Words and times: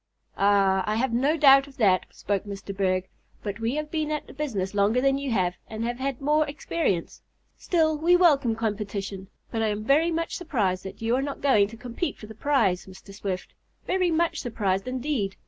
"Ah, 0.35 0.83
I 0.87 0.95
have 0.95 1.13
no 1.13 1.37
doubt 1.37 1.67
of 1.67 1.77
that," 1.77 2.07
spoke 2.09 2.45
Mr. 2.45 2.75
Berg, 2.75 3.07
"but 3.43 3.59
we 3.59 3.75
have 3.75 3.91
been 3.91 4.09
at 4.09 4.25
the 4.25 4.33
business 4.33 4.73
longer 4.73 4.99
than 4.99 5.19
you 5.19 5.29
have, 5.29 5.53
and 5.69 5.83
have 5.83 5.99
had 5.99 6.19
more 6.19 6.43
experience. 6.47 7.21
Still 7.55 7.99
we 7.99 8.15
welcome 8.15 8.55
competition. 8.55 9.27
But 9.51 9.61
I 9.61 9.67
am 9.67 9.83
very 9.83 10.09
much 10.09 10.35
surprised 10.37 10.83
that 10.85 11.03
you 11.03 11.15
are 11.15 11.21
not 11.21 11.39
going 11.39 11.67
to 11.67 11.77
compete 11.77 12.17
for 12.17 12.25
the 12.25 12.33
prize, 12.33 12.87
Mr. 12.87 13.13
Swift. 13.13 13.53
Very 13.85 14.09
much 14.09 14.39
surprised, 14.39 14.87
indeed! 14.87 15.35